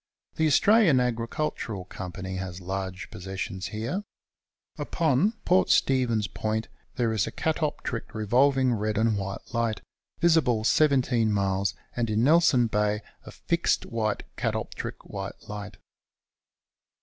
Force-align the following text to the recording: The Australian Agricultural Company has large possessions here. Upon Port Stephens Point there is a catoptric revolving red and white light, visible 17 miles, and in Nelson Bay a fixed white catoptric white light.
The 0.33 0.47
Australian 0.47 0.99
Agricultural 0.99 1.85
Company 1.85 2.37
has 2.37 2.59
large 2.59 3.11
possessions 3.11 3.67
here. 3.67 4.03
Upon 4.79 5.33
Port 5.45 5.69
Stephens 5.69 6.25
Point 6.25 6.69
there 6.95 7.13
is 7.13 7.27
a 7.27 7.31
catoptric 7.31 8.15
revolving 8.15 8.73
red 8.73 8.97
and 8.97 9.15
white 9.15 9.53
light, 9.53 9.81
visible 10.19 10.63
17 10.63 11.31
miles, 11.31 11.75
and 11.95 12.09
in 12.09 12.23
Nelson 12.23 12.65
Bay 12.65 13.03
a 13.27 13.31
fixed 13.31 13.85
white 13.85 14.23
catoptric 14.37 15.05
white 15.05 15.47
light. 15.47 15.77